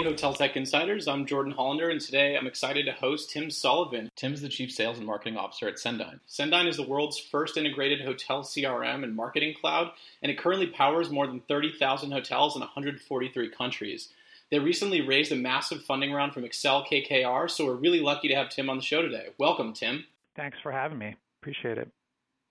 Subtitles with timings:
[0.00, 1.06] Hey, Hotel Tech Insiders.
[1.06, 4.10] I'm Jordan Hollander, and today I'm excited to host Tim Sullivan.
[4.16, 6.20] Tim's the Chief Sales and Marketing Officer at Cendyn.
[6.26, 9.90] Cendyn is the world's first integrated hotel CRM and marketing cloud,
[10.22, 14.08] and it currently powers more than 30,000 hotels in 143 countries.
[14.50, 18.34] They recently raised a massive funding round from Accel KKR, so we're really lucky to
[18.34, 19.26] have Tim on the show today.
[19.36, 20.06] Welcome, Tim.
[20.34, 21.16] Thanks for having me.
[21.42, 21.90] Appreciate it.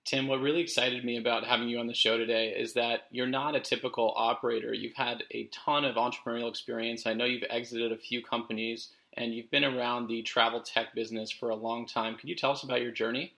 [0.10, 3.28] Tim, what really excited me about having you on the show today is that you're
[3.28, 4.74] not a typical operator.
[4.74, 7.06] You've had a ton of entrepreneurial experience.
[7.06, 11.30] I know you've exited a few companies and you've been around the travel tech business
[11.30, 12.16] for a long time.
[12.16, 13.36] Can you tell us about your journey?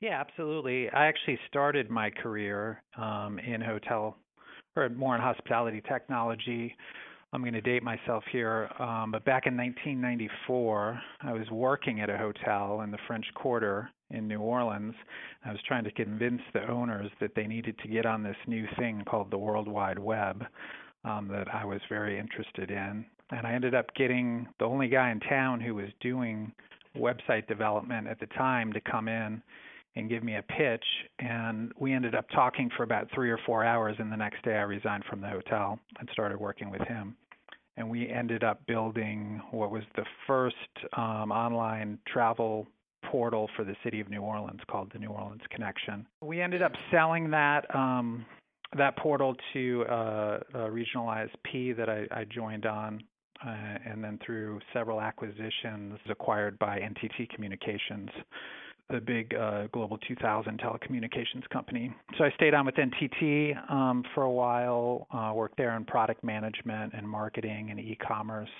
[0.00, 0.90] Yeah, absolutely.
[0.90, 4.18] I actually started my career um, in hotel
[4.74, 6.74] or more in hospitality technology.
[7.32, 12.10] I'm going to date myself here, um, but back in 1994, I was working at
[12.10, 14.94] a hotel in the French Quarter in New Orleans.
[15.44, 18.66] I was trying to convince the owners that they needed to get on this new
[18.78, 20.44] thing called the World Wide Web
[21.04, 23.04] um, that I was very interested in.
[23.30, 26.52] And I ended up getting the only guy in town who was doing
[26.96, 29.42] website development at the time to come in
[29.96, 30.84] and give me a pitch.
[31.18, 33.96] And we ended up talking for about three or four hours.
[33.98, 37.16] And the next day I resigned from the hotel and started working with him.
[37.76, 40.54] And we ended up building what was the first
[40.96, 42.68] um, online travel
[43.10, 46.06] portal for the city of New Orleans called the New Orleans Connection.
[46.22, 48.24] We ended up selling that um,
[48.76, 53.02] that portal to uh, a regional ISP that I, I joined on,
[53.44, 53.50] uh,
[53.86, 58.10] and then through several acquisitions acquired by NTT Communications,
[58.90, 61.94] the big uh, global 2000 telecommunications company.
[62.18, 66.22] So I stayed on with NTT um, for a while, uh, worked there in product
[66.24, 68.50] management and marketing and e-commerce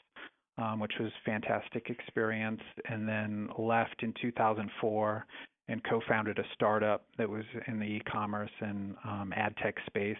[0.58, 5.26] um, which was fantastic experience, and then left in 2004
[5.68, 10.16] and co-founded a startup that was in the e-commerce and um, ad tech space.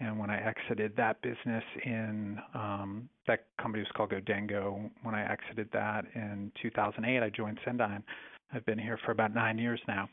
[0.00, 4.90] And when I exited that business in um, that company was called Godengo.
[5.02, 8.02] When I exited that in 2008, I joined Cendyn.
[8.52, 10.08] I've been here for about nine years now.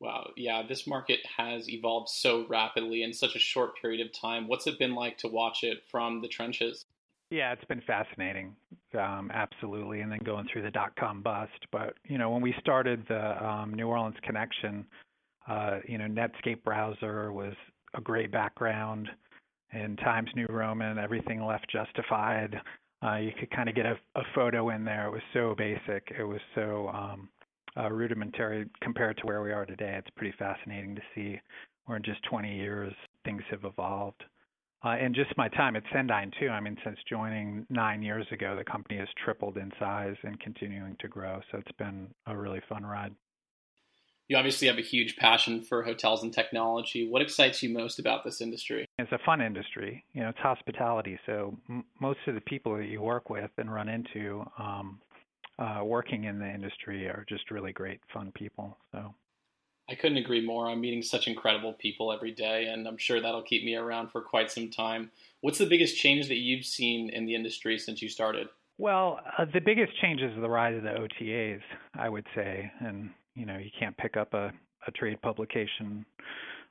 [0.00, 4.46] Wow, yeah, this market has evolved so rapidly in such a short period of time.
[4.46, 6.84] What's it been like to watch it from the trenches?
[7.30, 8.56] Yeah, it's been fascinating,
[8.98, 10.00] um, absolutely.
[10.00, 11.66] And then going through the dot com bust.
[11.70, 14.86] But you know, when we started the um, New Orleans connection,
[15.46, 17.54] uh, you know, Netscape browser was
[17.94, 19.08] a great background,
[19.72, 22.56] and Times New Roman, everything left justified.
[23.04, 25.06] Uh, you could kind of get a, a photo in there.
[25.06, 26.10] It was so basic.
[26.18, 27.28] It was so um,
[27.76, 29.96] uh, rudimentary compared to where we are today.
[29.98, 31.40] It's pretty fascinating to see
[31.84, 32.92] where in just 20 years
[33.24, 34.24] things have evolved.
[34.84, 36.48] Uh, and just my time at Cendyn too.
[36.48, 40.96] I mean, since joining nine years ago, the company has tripled in size and continuing
[41.00, 41.40] to grow.
[41.50, 43.14] So it's been a really fun ride.
[44.28, 47.08] You obviously have a huge passion for hotels and technology.
[47.08, 48.84] What excites you most about this industry?
[48.98, 50.04] It's a fun industry.
[50.12, 51.18] You know, it's hospitality.
[51.24, 55.00] So m- most of the people that you work with and run into um,
[55.58, 58.76] uh, working in the industry are just really great, fun people.
[58.92, 59.14] So
[59.90, 60.68] I couldn't agree more.
[60.68, 64.20] I'm meeting such incredible people every day, and I'm sure that'll keep me around for
[64.20, 65.10] quite some time.
[65.40, 68.48] What's the biggest change that you've seen in the industry since you started?
[68.76, 71.62] Well, uh, the biggest change is the rise of the OTAs,
[71.98, 72.70] I would say.
[72.80, 74.52] And, you know, you can't pick up a,
[74.86, 76.04] a trade publication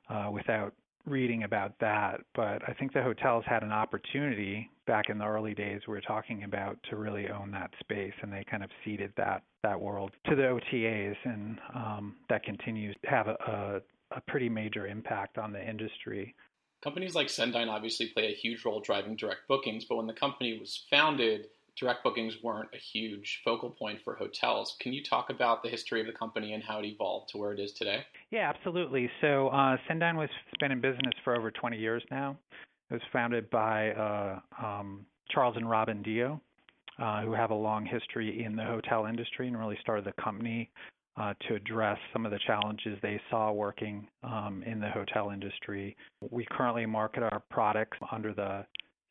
[0.08, 0.72] uh, without
[1.08, 5.54] reading about that, but I think the hotels had an opportunity back in the early
[5.54, 9.12] days we were talking about to really own that space, and they kind of ceded
[9.16, 13.36] that that world to the OTAs, and um, that continues to have a,
[14.12, 16.34] a, a pretty major impact on the industry.
[16.82, 20.58] Companies like Cendyn obviously play a huge role driving direct bookings, but when the company
[20.58, 21.48] was founded,
[21.78, 24.76] direct bookings weren't a huge focal point for hotels.
[24.80, 27.52] Can you talk about the history of the company and how it evolved to where
[27.52, 28.04] it is today?
[28.30, 29.10] Yeah, absolutely.
[29.20, 30.28] So uh, Cendyn was
[30.60, 32.36] been in business for over 20 years now.
[32.90, 36.40] It was founded by uh, um, Charles and Robin Deyo,
[36.98, 40.70] uh, who have a long history in the hotel industry and really started the company
[41.18, 45.96] uh, to address some of the challenges they saw working um, in the hotel industry.
[46.30, 48.64] We currently market our products under the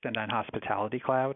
[0.05, 1.35] Cendyn Hospitality Cloud,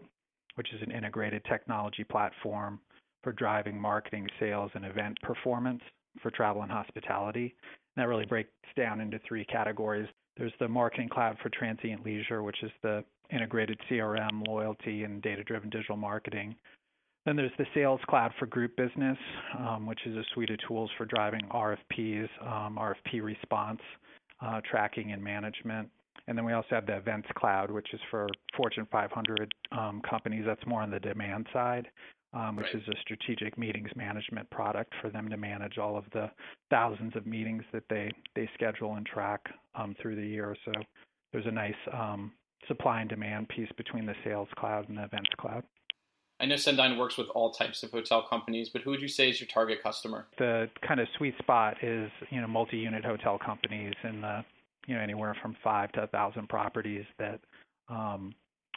[0.54, 2.80] which is an integrated technology platform
[3.22, 5.82] for driving marketing, sales, and event performance
[6.20, 7.54] for travel and hospitality.
[7.96, 10.08] And that really breaks down into three categories.
[10.36, 15.42] There's the marketing cloud for transient leisure, which is the integrated CRM, loyalty, and data
[15.44, 16.54] driven digital marketing.
[17.24, 19.16] Then there's the sales cloud for group business,
[19.58, 23.80] um, which is a suite of tools for driving RFPs, um, RFP response,
[24.40, 25.88] uh, tracking, and management.
[26.28, 30.44] And then we also have the Events Cloud, which is for Fortune 500 um, companies.
[30.46, 31.88] That's more on the demand side,
[32.32, 32.82] um, which right.
[32.82, 36.30] is a strategic meetings management product for them to manage all of the
[36.70, 39.40] thousands of meetings that they they schedule and track
[39.74, 40.56] um, through the year.
[40.64, 40.72] So
[41.32, 42.32] there's a nice um,
[42.68, 45.64] supply and demand piece between the Sales Cloud and the Events Cloud.
[46.40, 49.30] I know Cendyn works with all types of hotel companies, but who would you say
[49.30, 50.26] is your target customer?
[50.38, 54.44] The kind of sweet spot is, you know, multi-unit hotel companies in the,
[54.86, 57.40] you know, anywhere from five to a thousand properties that
[57.88, 58.34] um,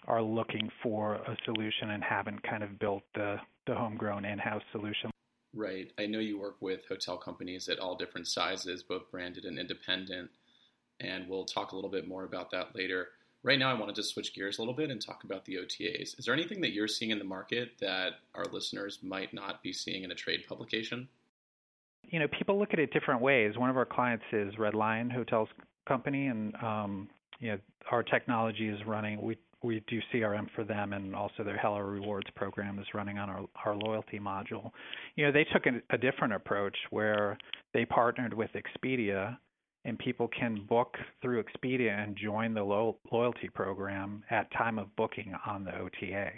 [0.07, 3.37] are looking for a solution and haven't kind of built the,
[3.67, 5.09] the homegrown in-house solution.
[5.53, 5.91] Right.
[5.97, 10.29] I know you work with hotel companies at all different sizes, both branded and independent,
[10.99, 13.09] and we'll talk a little bit more about that later.
[13.41, 16.19] Right now, I wanted to switch gears a little bit and talk about the OTAs.
[16.19, 19.71] Is there anything that you're seeing in the market that our listeners might not be
[19.71, 21.07] seeing in a trade publication?
[22.03, 23.57] You know, people look at it different ways.
[23.57, 25.49] One of our clients is Red Lion Hotels
[25.87, 27.09] Company, and um,
[27.39, 27.57] you know,
[27.91, 29.21] our technology is running.
[29.21, 33.29] We we do CRM for them, and also their Hello Rewards program is running on
[33.29, 34.71] our, our loyalty module.
[35.15, 37.37] You know, they took a, a different approach where
[37.73, 39.37] they partnered with Expedia
[39.85, 44.93] and people can book through Expedia and join the lo- loyalty program at time of
[44.95, 46.31] booking on the OTA.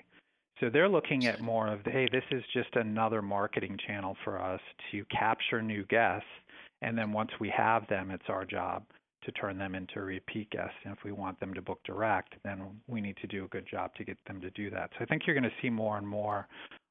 [0.60, 4.60] So they're looking at more of, hey, this is just another marketing channel for us
[4.92, 6.28] to capture new guests,
[6.82, 8.84] and then once we have them, it's our job
[9.28, 10.76] to turn them into repeat guests.
[10.84, 13.68] And if we want them to book direct, then we need to do a good
[13.70, 14.90] job to get them to do that.
[14.98, 16.48] So I think you're going to see more and more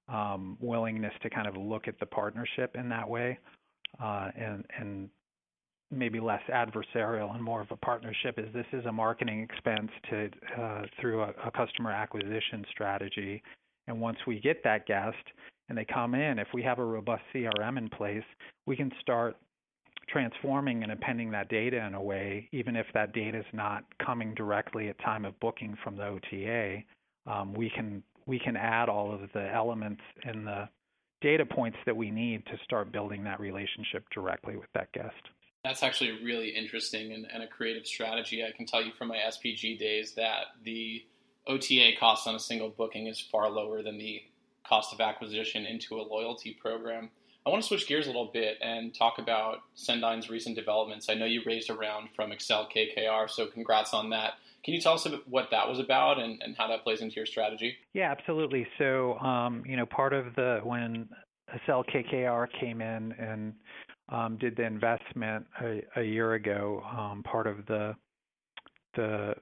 [0.09, 3.39] um, willingness to kind of look at the partnership in that way,
[4.01, 5.09] uh, and and
[5.91, 10.29] maybe less adversarial and more of a partnership is this is a marketing expense to
[10.61, 13.41] uh, through a, a, customer acquisition strategy
[13.87, 15.17] and once we get that guest
[15.69, 18.25] and they come in if we have a robust crm in place
[18.67, 19.37] we can start
[20.09, 24.35] transforming and appending that data in a way even if that data is not coming
[24.35, 26.79] directly at time of booking from the ota
[27.27, 30.69] um, we can we can add all of the elements and the
[31.21, 35.15] data points that we need to start building that relationship directly with that guest
[35.65, 38.45] that's actually really interesting and, and, a creative strategy.
[38.45, 41.05] I can tell you from my SPG days that the
[41.47, 44.23] OTA cost on a single booking is far lower than the
[44.65, 47.11] cost of acquisition into a loyalty program.
[47.47, 51.09] I want to switch gears a little bit and talk about Cendyn's recent developments.
[51.09, 54.33] I know you raised a round from Accel KKR, so congrats on that.
[54.65, 57.27] Can you tell us what that was about and, and how that plays into your
[57.27, 57.77] strategy?
[57.95, 58.67] Yeah, absolutely.
[58.79, 61.09] So, um, you know, part of the when
[61.55, 63.55] Accel KKR came in and
[64.09, 66.83] um, did the investment a, a year ago.
[66.99, 67.95] Um, part of the
[68.97, 69.35] the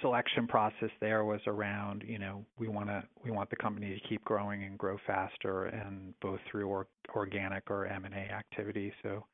[0.00, 4.08] selection process there was around, you know, we want to we want the company to
[4.08, 8.92] keep growing and grow faster, and both through or, organic or M&A activity.
[9.02, 9.24] So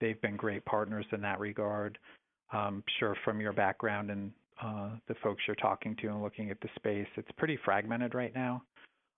[0.00, 1.98] they've been great partners in that regard.
[2.52, 4.32] Um, sure, from your background and
[4.62, 8.34] uh, the folks you're talking to and looking at the space, it's pretty fragmented right
[8.34, 8.62] now.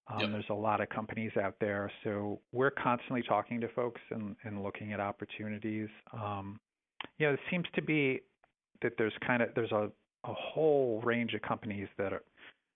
[0.09, 0.31] Um, yep.
[0.33, 4.63] There's a lot of companies out there, so we're constantly talking to folks and, and
[4.63, 5.89] looking at opportunities.
[6.13, 6.61] Um,
[7.19, 8.21] you know, it seems to be
[8.83, 9.91] that there's kind of there's a,
[10.25, 12.23] a whole range of companies that are,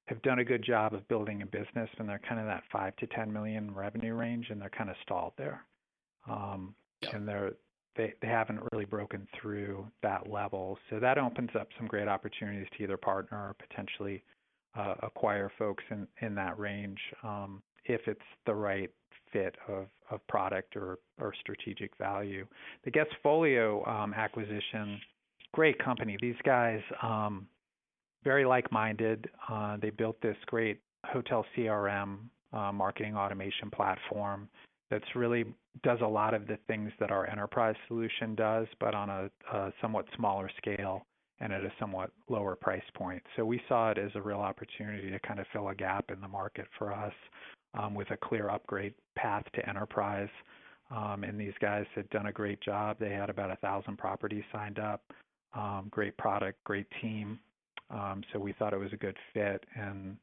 [0.06, 2.94] have done a good job of building a business, and they're kind of that five
[2.96, 5.64] to ten million revenue range, and they're kind of stalled there.
[6.28, 7.14] Um, yep.
[7.14, 7.52] And they're
[7.96, 10.78] they, they haven't really broken through that level.
[10.90, 14.22] So that opens up some great opportunities to either partner or potentially
[14.76, 18.90] uh, acquire folks in, in that range um, if it's the right
[19.32, 22.46] fit of, of product or, or strategic value.
[22.84, 25.00] The Guestfolio um, acquisition,
[25.56, 26.18] great company.
[26.20, 27.48] These guys, um,
[28.22, 29.26] very like-minded.
[29.48, 32.18] Uh, they built this great hotel CRM
[32.52, 34.48] uh, marketing automation platform
[34.90, 35.46] that's really
[35.82, 39.72] does a lot of the things that our enterprise solution does, but on a, a
[39.80, 41.06] somewhat smaller scale
[41.40, 43.22] and at a somewhat lower price point.
[43.34, 46.20] So we saw it as a real opportunity to kind of fill a gap in
[46.20, 47.14] the market for us
[47.80, 50.28] um, with a clear upgrade path to enterprise.
[50.94, 52.98] Um, and these guys had done a great job.
[53.00, 55.00] They had about a thousand properties signed up.
[55.56, 57.38] Um, great product, great team.
[57.90, 59.64] Um, so we thought it was a good fit.
[59.74, 60.16] And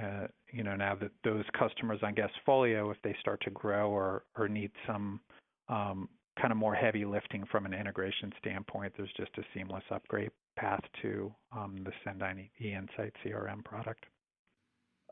[0.00, 4.24] uh, you know, now that those customers on Guestfolio, if they start to grow or
[4.36, 5.20] or need some
[5.68, 6.08] um,
[6.40, 10.82] kind of more heavy lifting from an integration standpoint, there's just a seamless upgrade path
[11.02, 14.06] to um, the Cendyn eInsight CRM product.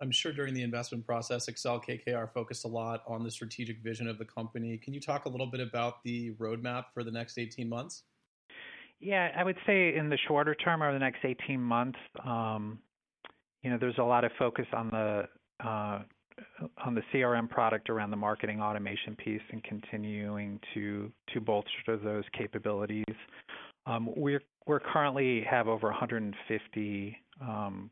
[0.01, 4.07] I'm sure during the investment process, Accel KKR focused a lot on the strategic vision
[4.07, 4.79] of the company.
[4.79, 8.05] Can you talk a little bit about the roadmap for the next 18 months?
[9.01, 12.79] Yeah, I would say in the shorter term, over the next 18 months, um,
[13.63, 15.29] you know, there's a lot of focus on the
[15.65, 16.01] uh,
[17.13, 23.05] CRM product around the marketing automation piece and continuing to bolster those capabilities.
[23.87, 27.91] Um, we're currently have over 150 um,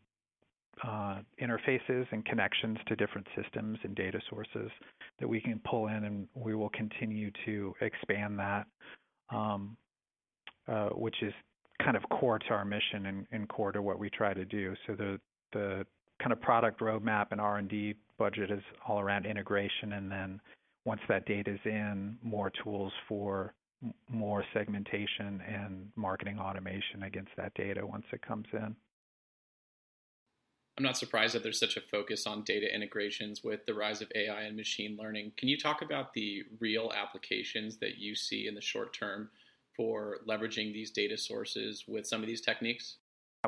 [0.86, 4.70] uh, interfaces and connections to different systems and data sources
[5.18, 8.66] that we can pull in, and we will continue to expand that,
[10.68, 11.32] Uh, which is
[11.80, 14.74] kind of core to our mission and, core to what we try to do.
[14.84, 15.20] So the
[15.52, 15.86] the
[16.20, 20.40] kind of product roadmap and R&D budget is all around integration, and then
[20.84, 23.54] once that data is in, more tools for
[24.10, 28.74] more segmentation and marketing automation against that data once it comes in.
[30.78, 34.10] I'm not surprised that there's such a focus on data integrations with the rise of
[34.16, 35.32] AI and machine learning.
[35.36, 39.30] Can you talk about the real applications that you see in the short term
[39.76, 42.96] for leveraging these data sources with some of these techniques?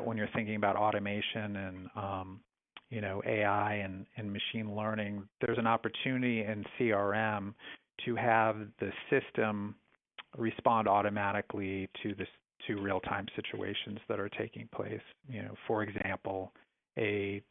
[0.01, 2.39] When you're thinking about automation and um,
[2.89, 7.53] you know AI and, and machine learning, there's an opportunity in CRM
[8.05, 9.75] to have the system
[10.37, 12.27] respond automatically to this
[12.67, 15.01] to real-time situations that are taking place.
[15.29, 16.51] You know, for example,
[16.97, 17.41] a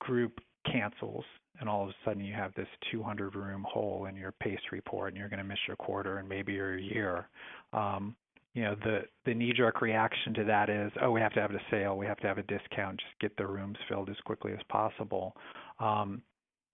[0.00, 1.24] group cancels
[1.60, 5.08] and all of a sudden you have this 200 room hole in your pace report
[5.08, 7.28] and you're going to miss your quarter and maybe your year.
[7.72, 8.14] Um,
[8.54, 11.52] you know, the, the knee jerk reaction to that is, oh, we have to have
[11.52, 14.52] a sale, we have to have a discount, just get the rooms filled as quickly
[14.52, 15.34] as possible.
[15.80, 16.22] Um,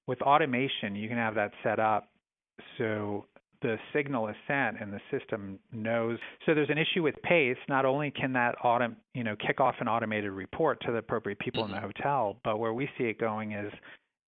[0.08, 2.08] with automation, you can have that set up
[2.76, 3.26] so
[3.62, 6.18] the signal is sent and the system knows.
[6.46, 7.56] So there's an issue with pace.
[7.68, 11.38] Not only can that autom- you know kick off an automated report to the appropriate
[11.38, 11.74] people mm-hmm.
[11.74, 12.02] in the mm-hmm.
[12.02, 13.72] hotel, but where we see it going is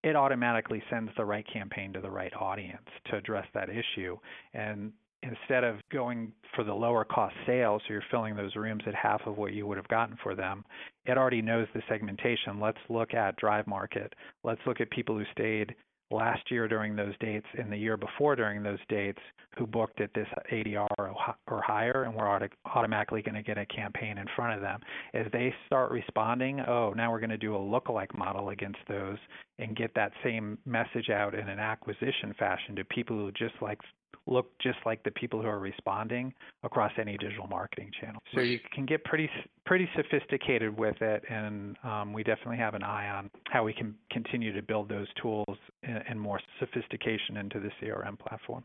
[0.03, 4.17] it automatically sends the right campaign to the right audience to address that issue.
[4.55, 4.93] And
[5.23, 9.21] instead of going for the lower cost sales, so you're filling those rooms at half
[9.27, 10.65] of what you would have gotten for them,
[11.05, 12.61] it already knows the segmentation.
[12.61, 14.15] Let's look at drive market.
[14.43, 15.75] Let's look at people who stayed
[16.11, 19.21] last year during those dates and the year before during those dates
[19.59, 23.67] who booked at this ADR or higher, and we're auto- automatically going to get a
[23.67, 24.81] campaign in front of them.
[25.15, 29.19] As they start responding, oh, now we're going to do a lookalike model against those
[29.59, 33.79] and get that same message out in an acquisition fashion to people who just like
[34.27, 38.21] look just like the people who are responding across any digital marketing channel.
[38.35, 39.29] So you can get pretty
[39.67, 43.95] pretty sophisticated with it, and um, we definitely have an eye on how we can
[44.11, 48.65] continue to build those tools and, and more sophistication into the CRM platform.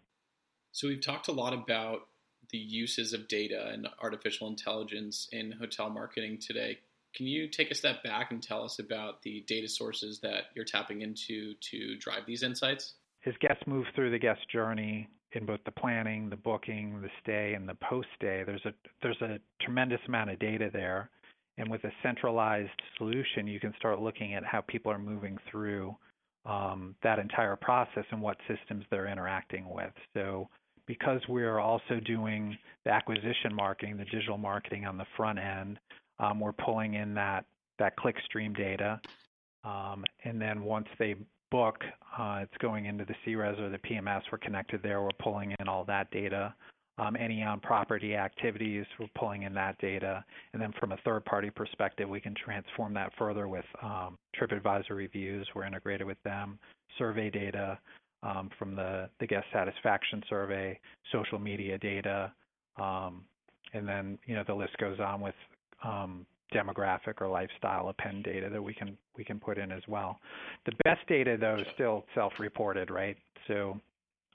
[0.72, 2.08] So we've talked a lot about
[2.50, 6.80] the uses of data and artificial intelligence in hotel marketing today.
[7.16, 10.66] Can you take a step back and tell us about the data sources that you're
[10.66, 12.94] tapping into to drive these insights?
[13.26, 17.54] As guests move through the guest journey, in both the planning, the booking, the stay,
[17.54, 18.44] and the post stay.
[18.46, 21.10] There's a there's a tremendous amount of data there,
[21.58, 25.96] and with a centralized solution, you can start looking at how people are moving through
[26.46, 29.92] um, that entire process and what systems they're interacting with.
[30.14, 30.48] So
[30.86, 35.80] because we're also doing the acquisition marketing, the digital marketing on the front end,
[36.20, 37.46] um, we're pulling in that
[37.78, 39.02] that clickstream data,
[39.66, 41.16] um, and then once they
[41.52, 41.84] book,
[42.18, 44.22] uh, it's going into the CRS or the PMS.
[44.32, 45.02] We're connected there.
[45.02, 46.54] We're pulling in all that data.
[46.98, 50.24] Um, any on-property activities, we're pulling in that data.
[50.54, 55.46] And then from a third-party perspective, we can transform that further with um, TripAdvisor reviews.
[55.54, 56.58] We're integrated with them,
[56.98, 57.78] survey data
[58.24, 60.80] um, from the, the guest satisfaction survey,
[61.12, 62.32] social media data,
[62.78, 63.24] um,
[63.74, 65.36] and then you know the list goes on with
[65.84, 70.18] um, demographic or lifestyle append data that we can we can put in as well.
[70.66, 73.18] The best data though is still self-reported, right?
[73.48, 73.80] So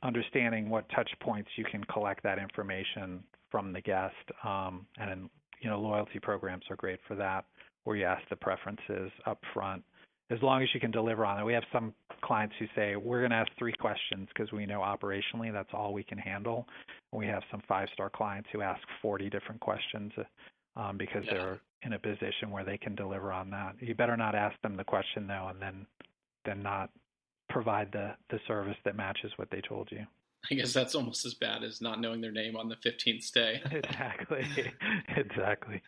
[0.03, 4.15] understanding what touch points you can collect that information from the guest,
[4.45, 5.29] um, and
[5.61, 7.45] you know loyalty programs are great for that,
[7.85, 9.83] where you ask the preferences up front.
[10.31, 11.45] As long as you can deliver on it.
[11.45, 11.93] We have some
[12.23, 15.93] clients who say we're going to ask three questions because we know operationally that's all
[15.93, 16.69] we can handle.
[17.11, 20.13] We have some five-star clients who ask 40 different questions
[20.77, 21.35] um, because yeah.
[21.35, 23.75] they're in a position where they can deliver on that.
[23.81, 25.87] You better not ask them the question though, and then
[26.45, 26.91] then not
[27.51, 30.07] provide the the service that matches what they told you.
[30.51, 33.61] I guess that's almost as bad as not knowing their name on the 15th day.
[33.71, 34.47] exactly.
[35.17, 35.83] exactly.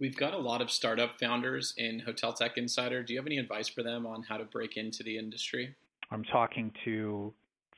[0.00, 3.04] We've got a lot of startup founders in Hotel Tech Insider.
[3.04, 5.76] Do you have any advice for them on how to break into the industry?
[6.10, 7.32] I'm talking to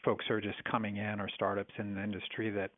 [0.05, 2.71] folks who are just coming in or startups in the industry that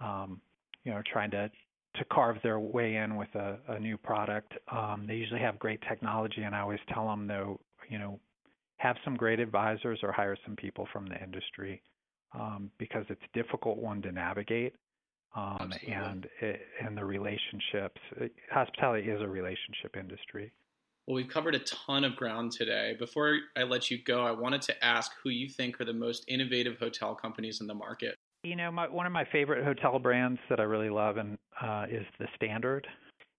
[0.00, 0.40] um,
[0.84, 1.50] you know trying to
[1.96, 4.52] to carve their way in with a, a new product.
[4.70, 8.20] Um, they usually have great technology, and I always tell them though, you know,
[8.78, 11.82] have some great advisors or hire some people from the industry
[12.34, 14.74] um, because it's a difficult one to navigate.
[15.34, 18.00] Um, and it, and the relationships.
[18.50, 20.50] Hospitality is a relationship industry.
[21.06, 22.96] Well, we've covered a ton of ground today.
[22.98, 26.24] Before I let you go, I wanted to ask who you think are the most
[26.26, 28.16] innovative hotel companies in the market.
[28.44, 31.84] You know, my, one of my favorite hotel brands that I really love and uh,
[31.90, 32.86] is the Standard.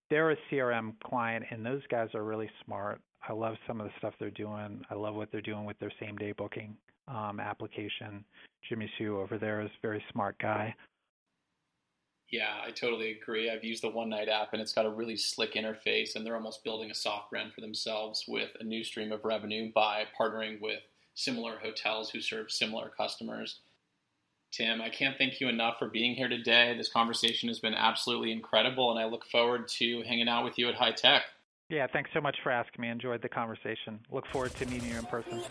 [0.08, 3.00] They're a CRM client, and those guys are really smart.
[3.26, 4.84] I love some of the stuff they're doing.
[4.90, 6.76] I love what they're doing with their same day booking
[7.08, 8.24] um, application.
[8.68, 10.74] Jimmy Sue over there is a very smart guy.
[12.30, 13.50] Yeah, I totally agree.
[13.50, 16.36] I've used the One Night app and it's got a really slick interface, and they're
[16.36, 20.60] almost building a soft brand for themselves with a new stream of revenue by partnering
[20.60, 20.80] with
[21.14, 23.60] similar hotels who serve similar customers.
[24.50, 26.74] Tim, I can't thank you enough for being here today.
[26.76, 30.68] This conversation has been absolutely incredible, and I look forward to hanging out with you
[30.68, 31.20] at HITEC.
[31.70, 32.88] Yeah, thanks so much for asking me.
[32.88, 34.00] Enjoyed the conversation.
[34.10, 35.42] Look forward to meeting you in person.